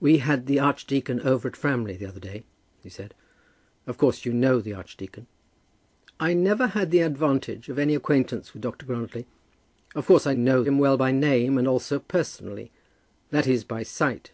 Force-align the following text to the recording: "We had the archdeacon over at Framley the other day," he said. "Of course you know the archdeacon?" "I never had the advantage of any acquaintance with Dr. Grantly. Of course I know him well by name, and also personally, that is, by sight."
"We 0.00 0.18
had 0.18 0.46
the 0.46 0.58
archdeacon 0.58 1.20
over 1.20 1.46
at 1.46 1.54
Framley 1.54 1.94
the 1.96 2.06
other 2.06 2.18
day," 2.18 2.42
he 2.82 2.88
said. 2.90 3.14
"Of 3.86 3.96
course 3.96 4.24
you 4.24 4.32
know 4.32 4.60
the 4.60 4.74
archdeacon?" 4.74 5.28
"I 6.18 6.34
never 6.34 6.66
had 6.66 6.90
the 6.90 6.98
advantage 6.98 7.68
of 7.68 7.78
any 7.78 7.94
acquaintance 7.94 8.52
with 8.52 8.62
Dr. 8.62 8.86
Grantly. 8.86 9.24
Of 9.94 10.06
course 10.06 10.26
I 10.26 10.34
know 10.34 10.64
him 10.64 10.78
well 10.80 10.96
by 10.96 11.12
name, 11.12 11.58
and 11.58 11.68
also 11.68 12.00
personally, 12.00 12.72
that 13.30 13.46
is, 13.46 13.62
by 13.62 13.84
sight." 13.84 14.32